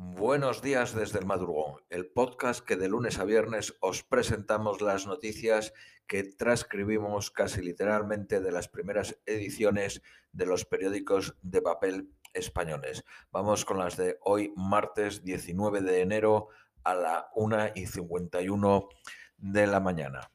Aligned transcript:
Buenos 0.00 0.62
días 0.62 0.94
desde 0.94 1.18
el 1.18 1.26
madrugón, 1.26 1.82
el 1.90 2.06
podcast 2.06 2.64
que 2.64 2.76
de 2.76 2.88
lunes 2.88 3.18
a 3.18 3.24
viernes 3.24 3.74
os 3.80 4.04
presentamos 4.04 4.80
las 4.80 5.08
noticias 5.08 5.72
que 6.06 6.22
transcribimos 6.22 7.32
casi 7.32 7.62
literalmente 7.62 8.40
de 8.40 8.52
las 8.52 8.68
primeras 8.68 9.18
ediciones 9.26 10.00
de 10.30 10.46
los 10.46 10.64
periódicos 10.64 11.36
de 11.42 11.62
papel 11.62 12.12
españoles. 12.32 13.04
Vamos 13.32 13.64
con 13.64 13.78
las 13.78 13.96
de 13.96 14.18
hoy, 14.22 14.52
martes 14.54 15.24
19 15.24 15.80
de 15.80 16.00
enero 16.00 16.46
a 16.84 16.94
la 16.94 17.30
1 17.34 17.72
y 17.74 17.86
51 17.86 18.88
de 19.36 19.66
la 19.66 19.80
mañana. 19.80 20.30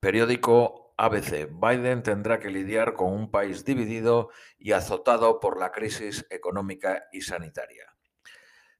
Periódico 0.00 0.94
ABC. 0.96 1.46
Biden 1.52 2.02
tendrá 2.02 2.40
que 2.40 2.48
lidiar 2.48 2.94
con 2.94 3.12
un 3.12 3.30
país 3.30 3.66
dividido 3.66 4.30
y 4.58 4.72
azotado 4.72 5.40
por 5.40 5.60
la 5.60 5.72
crisis 5.72 6.26
económica 6.30 7.04
y 7.12 7.20
sanitaria. 7.20 7.97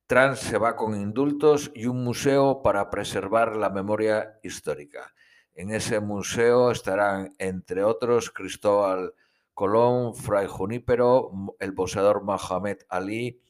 Trump 0.09 0.36
se 0.36 0.56
va 0.56 0.75
con 0.75 0.98
indultos 0.98 1.71
y 1.75 1.85
un 1.85 2.03
museo 2.03 2.62
para 2.62 2.89
preservar 2.89 3.57
la 3.57 3.68
memoria 3.68 4.39
histórica. 4.43 5.12
En 5.53 5.71
ese 5.71 6.00
museo 6.00 6.71
estarán, 6.71 7.35
entre 7.36 7.85
otros, 7.85 8.30
Cristóbal 8.30 9.13
Colón, 9.52 10.14
Fray 10.14 10.46
Junípero, 10.46 11.30
el 11.58 11.72
boxeador 11.72 12.22
Mohamed 12.22 12.79
Ali, 12.89 13.43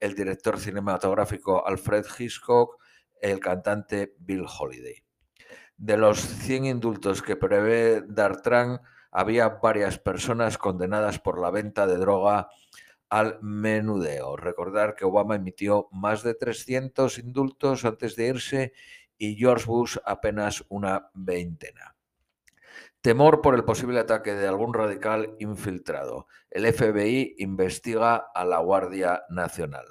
el 0.00 0.14
director 0.14 0.58
cinematográfico 0.58 1.66
Alfred 1.66 2.06
Hitchcock, 2.18 2.82
el 3.20 3.38
cantante 3.38 4.14
Bill 4.18 4.46
Holiday. 4.58 5.04
De 5.76 5.98
los 5.98 6.18
100 6.18 6.64
indultos 6.64 7.20
que 7.20 7.36
prevé 7.36 8.00
dar 8.08 8.40
Trump, 8.40 8.80
había 9.10 9.50
varias 9.50 9.98
personas 9.98 10.56
condenadas 10.56 11.18
por 11.18 11.38
la 11.38 11.50
venta 11.50 11.86
de 11.86 11.98
droga 11.98 12.48
al 13.08 13.38
menudeo. 13.40 14.36
Recordar 14.36 14.94
que 14.94 15.04
Obama 15.04 15.36
emitió 15.36 15.88
más 15.92 16.22
de 16.22 16.34
300 16.34 17.18
indultos 17.18 17.84
antes 17.84 18.16
de 18.16 18.26
irse 18.26 18.72
y 19.18 19.36
George 19.36 19.66
Bush 19.66 19.96
apenas 20.04 20.64
una 20.68 21.10
veintena. 21.14 21.94
Temor 23.00 23.40
por 23.40 23.54
el 23.54 23.64
posible 23.64 24.00
ataque 24.00 24.34
de 24.34 24.48
algún 24.48 24.74
radical 24.74 25.36
infiltrado. 25.38 26.26
El 26.50 26.66
FBI 26.72 27.36
investiga 27.38 28.16
a 28.34 28.44
la 28.44 28.58
Guardia 28.58 29.22
Nacional. 29.30 29.86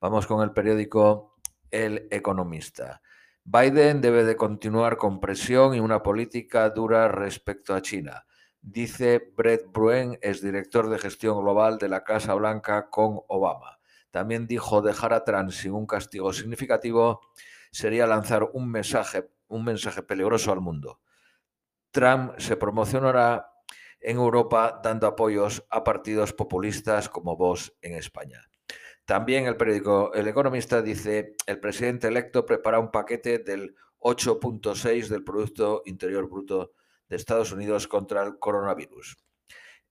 Vamos 0.00 0.26
con 0.26 0.42
el 0.42 0.52
periódico 0.52 1.36
El 1.70 2.06
Economista. 2.10 3.00
Biden 3.44 4.02
debe 4.02 4.24
de 4.24 4.36
continuar 4.36 4.98
con 4.98 5.20
presión 5.20 5.74
y 5.74 5.80
una 5.80 6.02
política 6.02 6.68
dura 6.68 7.08
respecto 7.08 7.74
a 7.74 7.80
China 7.80 8.26
dice 8.72 9.32
Brett 9.34 9.66
Bruen, 9.72 10.18
es 10.20 10.42
director 10.42 10.90
de 10.90 10.98
gestión 10.98 11.40
global 11.40 11.78
de 11.78 11.88
la 11.88 12.04
Casa 12.04 12.34
Blanca 12.34 12.90
con 12.90 13.20
Obama. 13.28 13.78
También 14.10 14.46
dijo 14.46 14.82
dejar 14.82 15.12
a 15.12 15.24
Trump 15.24 15.50
sin 15.50 15.72
un 15.72 15.86
castigo 15.86 16.32
significativo 16.32 17.20
sería 17.70 18.06
lanzar 18.06 18.48
un 18.52 18.70
mensaje, 18.70 19.30
un 19.48 19.64
mensaje 19.64 20.02
peligroso 20.02 20.52
al 20.52 20.60
mundo. 20.60 21.00
Trump 21.90 22.38
se 22.38 22.56
promocionará 22.56 23.52
en 24.00 24.16
Europa 24.16 24.80
dando 24.82 25.06
apoyos 25.06 25.64
a 25.70 25.82
partidos 25.82 26.32
populistas 26.32 27.08
como 27.08 27.36
Vox 27.36 27.72
en 27.80 27.94
España. 27.94 28.48
También 29.04 29.46
el 29.46 29.56
periódico 29.56 30.12
El 30.12 30.28
Economista 30.28 30.82
dice, 30.82 31.34
el 31.46 31.58
presidente 31.58 32.08
electo 32.08 32.44
prepara 32.44 32.78
un 32.78 32.90
paquete 32.90 33.38
del 33.38 33.74
8.6 34.00 35.08
del 35.08 35.24
Producto 35.24 35.82
Interior 35.86 36.28
Bruto 36.28 36.72
de 37.08 37.16
Estados 37.16 37.52
Unidos 37.52 37.88
contra 37.88 38.22
el 38.22 38.38
coronavirus. 38.38 39.16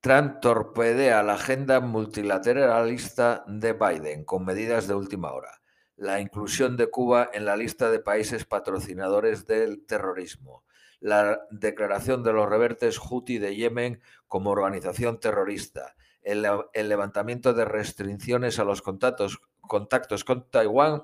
Trump 0.01 0.41
torpedea 0.41 1.23
la 1.23 1.35
agenda 1.35 1.79
multilateralista 1.81 3.45
de 3.47 3.73
Biden 3.73 4.25
con 4.25 4.45
medidas 4.45 4.89
de 4.89 4.95
última 4.95 5.33
hora. 5.33 5.61
La 5.97 6.21
inclusión 6.21 6.77
de 6.77 6.91
Cuba 6.91 7.31
en 7.33 7.45
la 7.45 7.56
lista 7.56 7.89
de 7.91 8.01
países 8.01 8.45
patrocinadores 8.45 9.47
del 9.47 9.87
terrorismo 9.87 10.65
la 11.03 11.41
declaración 11.51 12.23
de 12.23 12.33
los 12.33 12.49
revertes 12.49 12.97
Houthi 12.97 13.39
de 13.39 13.57
Yemen 13.57 14.01
como 14.29 14.51
organización 14.51 15.19
terrorista, 15.19 15.97
el, 16.23 16.43
levantamiento 16.89 17.53
de 17.53 17.65
restricciones 17.65 18.61
a 18.61 18.65
los 18.65 18.83
contactos, 18.83 19.41
contactos 19.61 20.23
con 20.23 20.49
Taiwán 20.49 21.03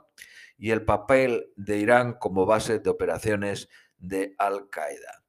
y 0.57 0.71
el 0.71 0.85
papel 0.85 1.53
de 1.57 1.79
Irán 1.79 2.13
como 2.13 2.47
base 2.47 2.79
de 2.79 2.91
operaciones 2.91 3.69
de 3.97 4.37
Al-Qaeda. 4.39 5.25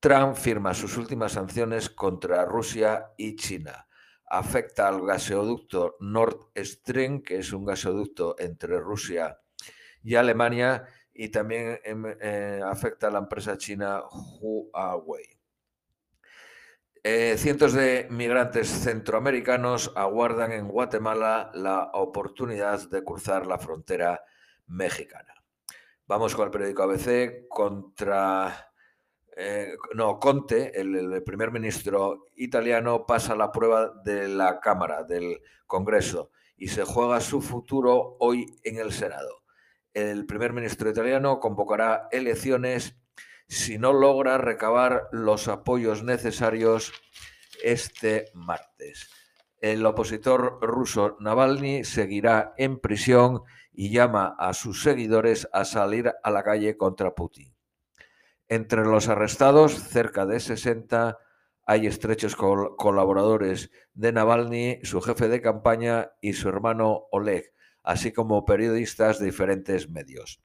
Trump 0.00 0.36
firma 0.36 0.72
sus 0.72 0.96
últimas 0.96 1.32
sanciones 1.32 1.90
contra 1.90 2.46
Rusia 2.46 3.10
y 3.18 3.36
China. 3.36 3.86
Afecta 4.24 4.88
al 4.88 5.04
gasoducto 5.04 5.96
Nord 6.00 6.48
Stream, 6.56 7.22
que 7.22 7.38
es 7.38 7.52
un 7.52 7.66
gasoducto 7.66 8.36
entre 8.38 8.80
Rusia 8.80 9.38
y 10.02 10.14
Alemania, 10.14 10.86
y 11.14 11.28
también 11.28 11.78
em, 11.84 12.04
eh, 12.20 12.60
afecta 12.64 13.08
a 13.08 13.10
la 13.10 13.18
empresa 13.18 13.58
china 13.58 14.02
Huawei. 14.40 15.24
Eh, 17.04 17.36
cientos 17.36 17.72
de 17.72 18.06
migrantes 18.10 18.68
centroamericanos 18.68 19.92
aguardan 19.96 20.52
en 20.52 20.68
Guatemala 20.68 21.50
la 21.52 21.90
oportunidad 21.94 22.88
de 22.88 23.02
cruzar 23.02 23.46
la 23.46 23.58
frontera 23.58 24.24
mexicana. 24.68 25.34
Vamos 26.06 26.34
con 26.34 26.46
el 26.46 26.50
periódico 26.50 26.82
ABC 26.84 27.48
contra... 27.48 28.68
Eh, 29.34 29.74
no, 29.94 30.20
Conte, 30.20 30.78
el, 30.78 31.22
primer 31.24 31.50
ministro 31.50 32.26
italiano, 32.36 33.06
pasa 33.06 33.34
la 33.34 33.50
prueba 33.50 33.92
de 34.04 34.28
la 34.28 34.60
Cámara, 34.60 35.04
del 35.04 35.40
Congreso, 35.66 36.30
y 36.56 36.68
se 36.68 36.84
juega 36.84 37.18
su 37.20 37.40
futuro 37.40 38.16
hoy 38.20 38.46
en 38.62 38.76
el 38.76 38.92
Senado 38.92 39.41
el 39.94 40.26
primer 40.26 40.52
ministro 40.52 40.90
italiano 40.90 41.40
convocará 41.40 42.08
elecciones 42.10 42.96
si 43.48 43.78
no 43.78 43.92
logra 43.92 44.38
recabar 44.38 45.08
los 45.12 45.48
apoyos 45.48 46.02
necesarios 46.02 46.92
este 47.62 48.26
martes. 48.34 49.10
El 49.60 49.84
opositor 49.86 50.58
ruso 50.60 51.16
Navalny 51.20 51.84
seguirá 51.84 52.54
en 52.56 52.80
prisión 52.80 53.42
y 53.72 53.90
llama 53.90 54.34
a 54.38 54.54
sus 54.54 54.82
seguidores 54.82 55.48
a 55.52 55.64
salir 55.64 56.12
a 56.22 56.30
la 56.30 56.42
calle 56.42 56.76
contra 56.76 57.14
Putin. 57.14 57.54
Entre 58.48 58.84
los 58.84 59.08
arrestados, 59.08 59.72
cerca 59.74 60.26
de 60.26 60.40
60, 60.40 61.18
hay 61.64 61.86
estrechos 61.86 62.36
colaboradores 62.36 63.70
de 63.94 64.12
Navalny, 64.12 64.80
su 64.82 65.00
jefe 65.00 65.28
de 65.28 65.40
campaña 65.40 66.10
y 66.20 66.32
su 66.32 66.48
hermano 66.48 67.04
Oleg, 67.12 67.52
así 67.82 68.12
como 68.12 68.44
periodistas 68.44 69.18
de 69.18 69.24
diferentes 69.26 69.90
medios. 69.90 70.40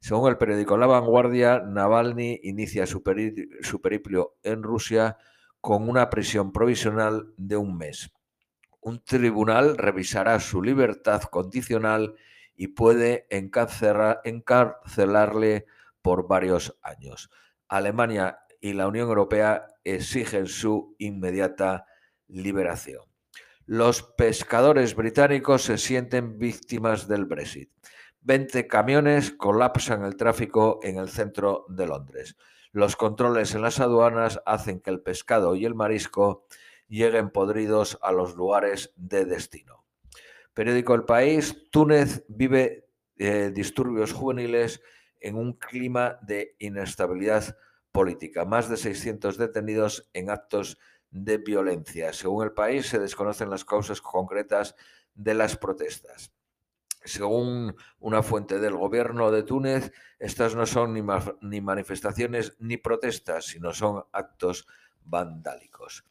Según 0.00 0.28
el 0.30 0.36
periódico 0.36 0.76
La 0.76 0.86
Vanguardia, 0.86 1.60
Navalny 1.60 2.40
inicia 2.42 2.84
su, 2.86 3.02
periplo 3.02 4.36
en 4.42 4.64
Rusia 4.64 5.16
con 5.60 5.88
una 5.88 6.10
prisión 6.10 6.52
provisional 6.52 7.32
de 7.36 7.56
un 7.56 7.78
mes. 7.78 8.12
Un 8.80 9.02
tribunal 9.04 9.78
revisará 9.78 10.40
su 10.40 10.60
libertad 10.60 11.22
condicional 11.22 12.16
y 12.56 12.66
puede 12.68 13.26
encarcelarle 13.30 15.66
por 16.02 16.26
varios 16.26 16.76
años. 16.82 17.30
Alemania 17.68 18.40
y 18.60 18.72
la 18.72 18.88
Unión 18.88 19.08
Europea 19.08 19.68
exigen 19.84 20.48
su 20.48 20.96
inmediata 20.98 21.86
liberación. 22.26 23.11
Los 23.66 24.02
pescadores 24.02 24.96
británicos 24.96 25.62
se 25.62 25.78
sienten 25.78 26.38
víctimas 26.38 27.06
del 27.06 27.26
Brexit. 27.26 27.70
20 28.22 28.66
camiones 28.66 29.30
colapsan 29.30 30.04
el 30.04 30.16
tráfico 30.16 30.80
en 30.82 30.98
el 30.98 31.08
centro 31.08 31.66
de 31.68 31.86
Londres. 31.86 32.36
Los 32.72 32.96
controles 32.96 33.54
en 33.54 33.62
las 33.62 33.78
aduanas 33.78 34.40
hacen 34.46 34.80
que 34.80 34.90
el 34.90 35.00
pescado 35.00 35.54
y 35.54 35.64
el 35.64 35.74
marisco 35.74 36.46
lleguen 36.88 37.30
podridos 37.30 37.98
a 38.02 38.10
los 38.10 38.34
lugares 38.34 38.92
de 38.96 39.26
destino. 39.26 39.84
Periódico 40.54 40.94
El 40.94 41.04
País, 41.04 41.68
Túnez 41.70 42.24
vive 42.28 42.88
eh, 43.16 43.52
disturbios 43.54 44.12
juveniles 44.12 44.82
en 45.20 45.36
un 45.36 45.52
clima 45.52 46.18
de 46.22 46.56
inestabilidad 46.58 47.56
política. 47.92 48.44
Más 48.44 48.68
de 48.68 48.76
600 48.76 49.38
detenidos 49.38 50.10
en 50.12 50.30
actos 50.30 50.78
de 51.12 51.36
violencia. 51.38 52.12
Según 52.12 52.44
el 52.44 52.52
país, 52.52 52.88
se 52.88 52.98
desconocen 52.98 53.50
las 53.50 53.64
causas 53.64 54.00
concretas 54.00 54.74
de 55.14 55.34
las 55.34 55.56
protestas. 55.56 56.32
Según 57.04 57.76
una 57.98 58.22
fuente 58.22 58.58
del 58.58 58.76
gobierno 58.76 59.30
de 59.30 59.42
Túnez, 59.42 59.92
estas 60.18 60.54
no 60.54 60.66
son 60.66 60.94
ni, 60.94 61.60
manifestaciones 61.60 62.56
ni 62.58 62.76
protestas, 62.76 63.46
sino 63.46 63.72
son 63.72 64.04
actos 64.12 64.66
vandálicos. 65.04 66.04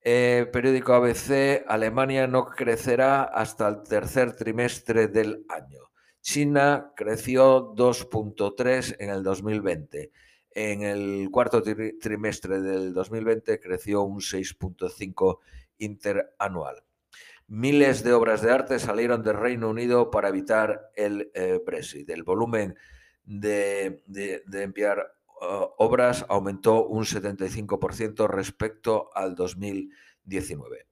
Eh, 0.00 0.46
periódico 0.52 0.92
ABC, 0.92 1.64
Alemania 1.66 2.26
no 2.26 2.46
crecerá 2.46 3.22
hasta 3.22 3.68
el 3.68 3.82
tercer 3.82 4.36
trimestre 4.36 5.08
del 5.08 5.46
año. 5.48 5.80
China 6.20 6.92
creció 6.96 7.74
2.3 7.74 8.96
en 8.98 9.10
el 9.10 9.22
2020. 9.22 10.10
En 10.54 10.82
el 10.82 11.28
cuarto 11.32 11.62
trimestre 11.62 12.60
del 12.60 12.94
2020 12.94 13.58
creció 13.58 14.02
un 14.02 14.20
6.5 14.20 15.38
interanual. 15.78 16.84
Miles 17.48 18.04
de 18.04 18.12
obras 18.12 18.40
de 18.40 18.52
arte 18.52 18.78
salieron 18.78 19.22
del 19.22 19.36
Reino 19.36 19.68
Unido 19.68 20.10
para 20.10 20.28
evitar 20.28 20.90
el 20.94 21.30
eh, 21.34 21.60
Brexit. 21.64 22.08
El 22.08 22.22
volumen 22.22 22.76
de, 23.24 24.02
enviar 24.52 25.14
uh, 25.40 25.66
obras 25.78 26.24
aumentó 26.28 26.86
un 26.86 27.04
75% 27.04 28.28
respecto 28.28 29.10
al 29.14 29.34
2019. 29.34 30.86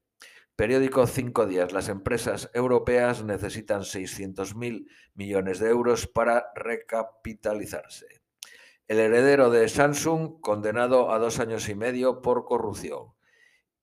Periódico 0.56 1.06
Cinco 1.06 1.46
Días. 1.46 1.72
Las 1.72 1.88
empresas 1.88 2.50
europeas 2.52 3.24
necesitan 3.24 3.82
600.000 3.82 4.86
millones 5.14 5.58
de 5.58 5.70
euros 5.70 6.06
para 6.06 6.52
recapitalizarse. 6.54 8.21
El 8.92 9.00
heredero 9.00 9.48
de 9.48 9.70
Samsung 9.70 10.38
condenado 10.42 11.12
a 11.12 11.18
dos 11.18 11.40
años 11.40 11.70
y 11.70 11.74
medio 11.74 12.20
por 12.20 12.44
corrupción. 12.44 13.14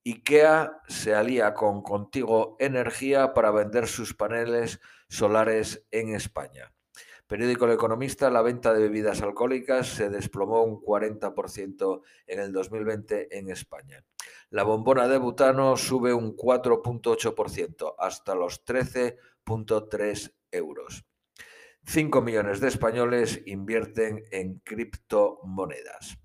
IKEA 0.06 0.83
se 0.88 1.15
alía 1.15 1.56
con 1.56 1.81
Contigo 1.81 2.56
Energía 2.59 3.33
para 3.33 3.50
vender 3.50 3.88
sus 3.88 4.13
paneles 4.13 4.79
solares 5.07 5.83
en 5.89 6.13
España. 6.13 6.71
Periódico 7.25 7.65
El 7.65 7.71
Economista, 7.71 8.29
la 8.29 8.44
venta 8.44 8.71
de 8.71 8.81
bebidas 8.81 9.23
alcohólicas 9.23 9.88
se 9.88 10.11
desplomó 10.11 10.61
un 10.61 10.79
40% 10.79 12.03
en 12.27 12.39
el 12.39 12.53
2020 12.53 13.35
en 13.35 13.50
España. 13.50 14.06
La 14.51 14.61
bombona 14.61 15.07
de 15.07 15.17
butano 15.17 15.75
sube 15.75 16.13
un 16.13 16.38
4.8% 16.38 17.95
hasta 17.97 18.35
los 18.35 18.63
13.3 18.63 20.33
euros. 20.51 21.08
5 21.86 22.22
millones 22.22 22.60
de 22.60 22.68
españoles 22.68 23.42
invierten 23.46 24.24
en 24.31 24.60
criptomonedas. 24.60 26.18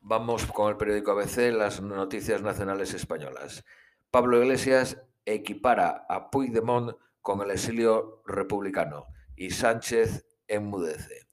Vamos 0.00 0.46
con 0.46 0.70
el 0.70 0.76
periódico 0.76 1.12
ABC, 1.12 1.52
las 1.52 1.80
noticias 1.80 2.42
nacionales 2.42 2.94
españolas. 2.94 3.64
Pablo 4.10 4.42
Iglesias 4.42 5.00
equipara 5.24 6.06
a 6.08 6.30
Puigdemont 6.30 6.96
con 7.20 7.40
el 7.40 7.52
exilio 7.52 8.22
republicano 8.26 9.06
y 9.36 9.50
Sánchez 9.50 10.26
enmudece. 10.48 11.26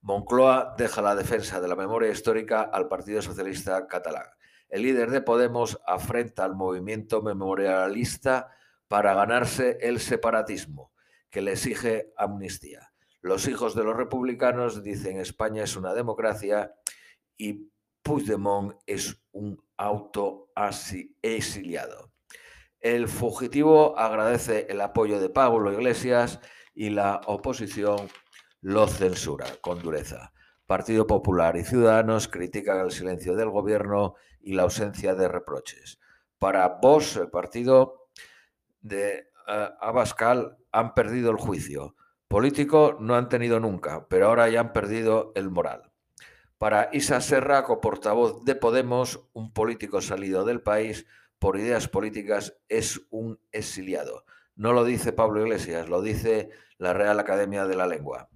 Moncloa 0.00 0.74
deja 0.76 1.02
la 1.02 1.14
defensa 1.14 1.60
de 1.60 1.68
la 1.68 1.76
memoria 1.76 2.10
histórica 2.10 2.62
al 2.62 2.88
Partido 2.88 3.22
Socialista 3.22 3.86
Catalán. 3.86 4.26
El 4.68 4.82
líder 4.82 5.10
de 5.10 5.22
Podemos 5.22 5.80
afrenta 5.86 6.44
al 6.44 6.54
movimiento 6.54 7.22
memorialista 7.22 8.50
para 8.86 9.14
ganarse 9.14 9.78
el 9.80 10.00
separatismo, 10.00 10.92
que 11.30 11.42
le 11.42 11.52
exige 11.52 12.12
amnistía. 12.16 12.92
Los 13.20 13.48
hijos 13.48 13.74
de 13.74 13.84
los 13.84 13.96
republicanos 13.96 14.82
dicen 14.82 15.18
España 15.18 15.64
es 15.64 15.76
una 15.76 15.92
democracia 15.92 16.74
y 17.36 17.70
Puigdemont 18.02 18.74
es 18.86 19.20
un 19.32 19.62
auto 19.76 20.50
exiliado. 21.22 22.12
El 22.80 23.08
fugitivo 23.08 23.98
agradece 23.98 24.66
el 24.70 24.80
apoyo 24.80 25.20
de 25.20 25.30
Pablo 25.30 25.72
Iglesias 25.72 26.40
y 26.74 26.90
la 26.90 27.20
oposición 27.26 28.08
lo 28.60 28.86
censura 28.86 29.46
con 29.60 29.80
dureza. 29.80 30.32
Partido 30.66 31.06
Popular 31.06 31.56
y 31.56 31.64
Ciudadanos 31.64 32.28
critican 32.28 32.78
el 32.78 32.92
silencio 32.92 33.34
del 33.34 33.50
gobierno 33.50 34.14
y 34.40 34.52
la 34.54 34.62
ausencia 34.62 35.14
de 35.14 35.26
reproches. 35.26 35.98
Para 36.38 36.68
vos, 36.68 37.16
el 37.16 37.30
partido 37.30 38.10
de 38.80 39.30
uh, 39.48 39.74
Abascal, 39.80 40.56
han 40.78 40.94
perdido 40.94 41.30
el 41.30 41.36
juicio. 41.36 41.94
Político 42.28 42.96
no 43.00 43.16
han 43.16 43.28
tenido 43.28 43.58
nunca, 43.58 44.06
pero 44.08 44.26
ahora 44.26 44.48
ya 44.48 44.60
han 44.60 44.72
perdido 44.72 45.32
el 45.34 45.50
moral. 45.50 45.90
Para 46.58 46.90
Isa 46.92 47.20
Serra, 47.20 47.64
portavoz 47.66 48.44
de 48.44 48.54
Podemos, 48.54 49.28
un 49.32 49.52
político 49.52 50.00
salido 50.00 50.44
del 50.44 50.60
país 50.60 51.06
por 51.38 51.56
ideas 51.56 51.88
políticas 51.88 52.58
es 52.68 53.00
un 53.10 53.40
exiliado. 53.52 54.24
No 54.56 54.72
lo 54.72 54.84
dice 54.84 55.12
Pablo 55.12 55.40
Iglesias, 55.40 55.88
lo 55.88 56.02
dice 56.02 56.50
la 56.78 56.92
Real 56.92 57.18
Academia 57.20 57.66
de 57.66 57.76
la 57.76 57.86
Lengua. 57.86 58.28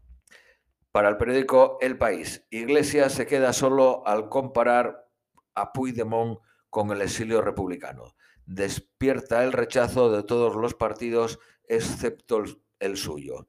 Para 0.92 1.08
el 1.08 1.16
periódico 1.16 1.78
El 1.80 1.98
País, 1.98 2.46
Iglesias 2.50 3.12
se 3.12 3.26
queda 3.26 3.52
solo 3.52 4.06
al 4.06 4.28
comparar 4.28 5.08
a 5.54 5.72
Puigdemont 5.72 6.38
con 6.70 6.90
el 6.92 7.02
exilio 7.02 7.40
republicano. 7.40 8.14
Despierta 8.46 9.42
el 9.42 9.52
rechazo 9.52 10.12
de 10.12 10.22
todos 10.22 10.54
los 10.54 10.74
partidos 10.74 11.38
excepto 11.74 12.42
el 12.78 12.96
suyo 12.96 13.46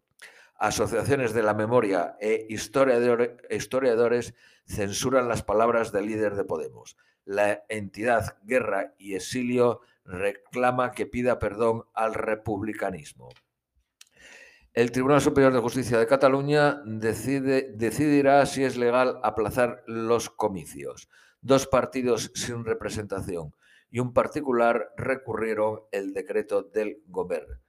asociaciones 0.64 1.34
de 1.34 1.44
la 1.44 1.54
memoria 1.54 2.16
e 2.22 2.48
historiadores 2.50 4.34
censuran 4.66 5.28
las 5.28 5.44
palabras 5.44 5.92
del 5.92 6.06
líder 6.06 6.36
de 6.36 6.46
Podemos. 6.46 6.96
La 7.26 7.66
entidad 7.68 8.38
Guerra 8.44 8.94
y 8.98 9.16
Exilio 9.16 9.82
reclama 10.06 10.92
que 10.92 11.06
pida 11.06 11.38
perdón 11.38 11.84
al 11.94 12.14
republicanismo. 12.14 13.28
El 14.74 14.94
Tribunal 14.94 15.20
Superior 15.20 15.52
de 15.52 15.60
Justicia 15.60 16.00
de 16.00 16.08
Cataluña 16.08 16.82
decide, 16.86 17.74
decidirá 17.74 18.46
si 18.46 18.64
es 18.64 18.78
legal 18.78 19.20
aplazar 19.22 19.84
los 19.86 20.30
comicios. 20.30 21.10
Dos 21.42 21.68
partidos 21.68 22.32
sin 22.36 22.64
representación 22.64 23.54
y 23.92 24.00
un 24.00 24.14
particular 24.14 24.94
recurrieron 24.96 25.82
el 25.92 26.14
decreto 26.14 26.64
del 26.64 27.04
gobierno. 27.06 27.64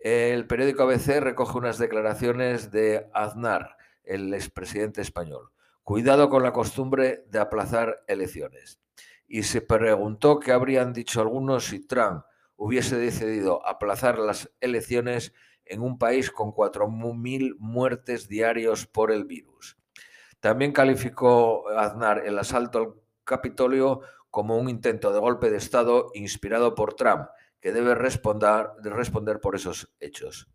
El 0.00 0.46
periódico 0.46 0.84
ABC 0.84 1.20
recoge 1.20 1.58
unas 1.58 1.76
declaraciones 1.76 2.70
de 2.70 3.10
Aznar, 3.12 3.76
el 4.02 4.32
expresidente 4.32 5.02
español. 5.02 5.50
Cuidado 5.84 6.30
con 6.30 6.42
la 6.42 6.54
costumbre 6.54 7.26
de 7.28 7.38
aplazar 7.38 8.02
elecciones. 8.06 8.80
Y 9.28 9.42
se 9.42 9.60
preguntó 9.60 10.40
qué 10.40 10.52
habrían 10.52 10.94
dicho 10.94 11.20
algunos 11.20 11.66
si 11.66 11.86
Trump 11.86 12.24
hubiese 12.56 12.96
decidido 12.96 13.66
aplazar 13.66 14.18
las 14.18 14.50
elecciones 14.62 15.34
en 15.66 15.82
un 15.82 15.98
país 15.98 16.30
con 16.30 16.52
4.000 16.52 17.56
muertes 17.58 18.26
diarios 18.26 18.86
por 18.86 19.12
el 19.12 19.26
virus. 19.26 19.76
También 20.40 20.72
calificó 20.72 21.68
Aznar 21.68 22.26
el 22.26 22.38
asalto 22.38 22.78
al 22.78 22.94
Capitolio 23.24 24.00
como 24.30 24.56
un 24.56 24.70
intento 24.70 25.12
de 25.12 25.20
golpe 25.20 25.50
de 25.50 25.58
Estado 25.58 26.10
inspirado 26.14 26.74
por 26.74 26.94
Trump 26.94 27.28
que 27.60 27.72
debe 27.72 27.94
responder, 27.94 29.40
por 29.40 29.54
esos 29.54 29.94
hechos. 30.00 30.48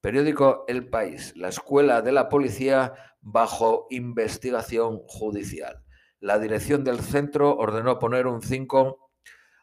Periódico 0.00 0.64
El 0.68 0.88
País. 0.88 1.32
La 1.36 1.48
escuela 1.48 2.02
de 2.02 2.12
la 2.12 2.28
policía 2.28 2.94
bajo 3.20 3.86
investigación 3.90 5.00
judicial. 5.06 5.82
La 6.20 6.38
dirección 6.38 6.84
del 6.84 7.00
centro 7.00 7.56
ordenó 7.56 7.98
poner 7.98 8.26
un 8.26 8.42
5 8.42 9.10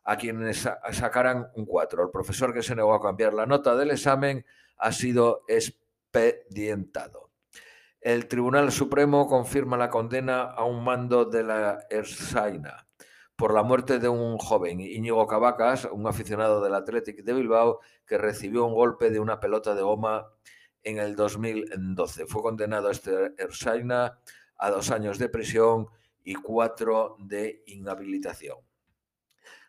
a 0.03 0.17
quienes 0.17 0.67
sacaran 0.91 1.50
un 1.55 1.65
4. 1.65 2.03
El 2.03 2.10
profesor 2.12 2.53
que 2.53 2.63
se 2.63 2.75
negó 2.75 2.93
a 2.93 3.01
cambiar 3.01 3.34
la 3.34 3.46
nota 3.46 3.75
del 3.75 3.91
examen 3.91 4.46
ha 4.77 4.91
sido 4.91 5.43
expedientado. 5.48 7.31
El 8.01 8.27
Tribunal 8.27 8.74
Supremo 8.74 9.27
confirma 9.27 9.77
la 9.77 9.89
condena 9.89 10.41
a 10.41 10.65
un 10.65 10.84
mando 10.84 11.24
de 11.24 11.43
la 11.43 11.86
Ersaina 11.89 12.86
por 13.36 13.54
la 13.54 13.63
muerte 13.63 14.00
de 14.00 14.10
un 14.10 14.38
joven, 14.38 14.80
Íñigo 14.80 15.25
Cavacas, 15.25 15.88
un 15.92 16.08
aficionado 16.08 16.63
del 16.63 16.75
Athletic 16.75 17.24
de 17.24 17.34
Bilbao, 17.34 17.80
que 18.06 18.18
recibió 18.18 18.66
un 18.66 18.75
golpe 18.75 19.10
de 19.10 19.20
una 19.20 19.40
pelota 19.40 19.74
de 19.74 19.82
goma 19.82 20.32
en 20.84 21.00
el 21.00 21.16
2012. 21.16 22.28
Fue 22.28 22.44
condenado 22.44 22.90
este 22.92 23.34
Ersaina 23.38 24.20
a 24.58 24.70
dos 24.70 24.92
años 24.92 25.18
de 25.18 25.30
prisión 25.30 25.88
y 26.24 26.36
cuatro 26.36 27.18
de 27.20 27.63
inhabilitación. 27.66 28.58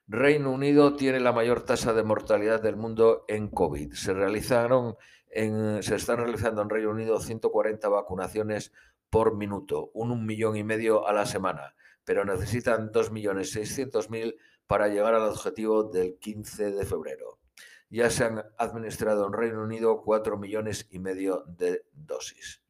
Reino 0.06 0.52
Unido 0.52 0.96
tiene 0.96 1.18
la 1.18 1.32
mayor 1.32 1.62
tasa 1.62 1.94
de 1.94 2.04
mortalidad 2.04 2.60
del 2.60 2.76
mundo 2.76 3.24
en 3.28 3.48
COVID. 3.48 3.94
Se, 3.94 4.12
realizaron 4.12 4.96
se 5.32 5.94
están 5.94 6.18
realizando 6.18 6.60
en 6.60 6.68
Reino 6.68 6.90
Unido 6.90 7.18
140 7.18 7.88
vacunaciones 7.88 8.72
por 9.08 9.34
minuto, 9.36 9.90
un 9.94 10.26
millón 10.26 10.56
y 10.56 10.62
medio 10.62 11.08
a 11.08 11.12
la 11.14 11.24
semana 11.24 11.74
pero 12.04 12.24
necesitan 12.24 12.90
2.600.000 12.90 14.36
para 14.66 14.88
llegar 14.88 15.14
al 15.14 15.28
objetivo 15.28 15.84
del 15.84 16.18
15 16.18 16.72
de 16.72 16.84
febrero. 16.84 17.38
Ya 17.90 18.10
se 18.10 18.24
han 18.24 18.42
administrado 18.58 19.24
en 19.26 19.32
Reino 19.32 19.62
Unido 19.62 20.02
4 20.02 20.36
millones 20.38 20.88
y 20.90 20.98
medio 20.98 21.44
de 21.46 21.84
dosis. 21.92 22.60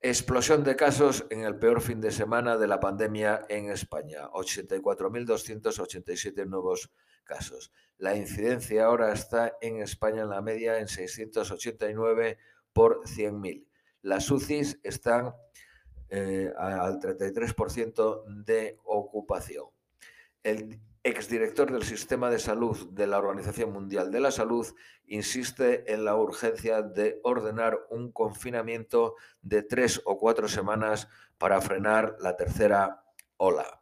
Explosión 0.00 0.64
de 0.64 0.74
casos 0.74 1.26
en 1.30 1.44
el 1.44 1.60
peor 1.60 1.80
fin 1.80 2.00
de 2.00 2.10
semana 2.10 2.56
de 2.56 2.66
la 2.66 2.80
pandemia 2.80 3.46
en 3.48 3.70
España. 3.70 4.28
84.287 4.30 6.44
nuevos 6.46 6.90
casos. 7.22 7.70
La 7.98 8.16
incidencia 8.16 8.86
ahora 8.86 9.12
está 9.12 9.56
en 9.60 9.80
España 9.80 10.22
en 10.22 10.30
la 10.30 10.42
media 10.42 10.80
en 10.80 10.88
689 10.88 12.36
por 12.72 13.04
100.000. 13.04 13.64
Las 14.02 14.28
UCIs 14.28 14.80
están 14.82 15.32
eh, 16.14 16.52
al 16.58 17.00
33% 17.00 18.24
de 18.44 18.78
ocupación. 18.84 19.64
El 20.42 20.78
exdirector 21.02 21.72
del 21.72 21.84
Sistema 21.84 22.28
de 22.28 22.38
Salud 22.38 22.90
de 22.90 23.06
la 23.06 23.16
Organización 23.16 23.72
Mundial 23.72 24.10
de 24.10 24.20
la 24.20 24.30
Salud, 24.30 24.66
insiste 25.06 25.90
en 25.90 26.04
la 26.04 26.14
urgencia 26.14 26.82
de 26.82 27.18
ordenar 27.22 27.86
un 27.88 28.12
confinamiento 28.12 29.14
de 29.40 29.62
tres 29.62 30.02
o 30.04 30.18
cuatro 30.18 30.48
semanas 30.48 31.08
para 31.38 31.62
frenar 31.62 32.16
la 32.20 32.36
tercera 32.36 33.04
ola. 33.38 33.80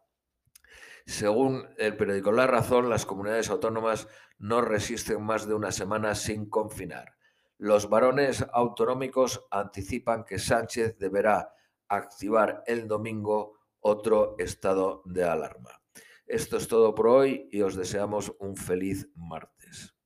Según 1.06 1.68
el 1.78 1.96
periódico 1.96 2.30
La 2.30 2.46
Razón, 2.46 2.90
las 2.90 3.06
comunidades 3.06 3.50
autónomas 3.50 4.06
no 4.38 4.60
resisten 4.60 5.20
más 5.20 5.48
de 5.48 5.54
una 5.54 5.72
semana 5.72 6.14
sin 6.14 6.48
confinar. 6.48 7.16
Los 7.58 7.90
varones 7.90 8.46
autonómicos 8.52 9.48
anticipan 9.50 10.24
que 10.24 10.38
Sánchez 10.38 10.96
deberá 10.96 11.54
activar 11.90 12.62
el 12.66 12.88
domingo 12.88 13.58
otro 13.80 14.36
estado 14.38 15.02
de 15.04 15.24
alarma. 15.24 15.82
Esto 16.26 16.56
es 16.56 16.68
todo 16.68 16.94
por 16.94 17.08
hoy 17.08 17.48
y 17.50 17.60
os 17.62 17.74
deseamos 17.74 18.32
un 18.38 18.56
feliz 18.56 19.08
martes. 19.16 19.59